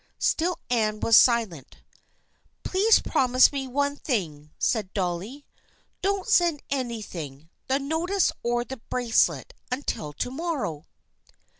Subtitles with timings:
[0.17, 1.77] Still Anne was silent."
[2.63, 5.45] Please promise me one thing," said Dolly."
[6.01, 10.87] Don't send anything, the notice or the bracelet, until to morrow."